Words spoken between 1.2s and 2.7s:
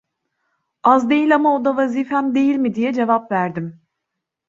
ama, o da vazifem değil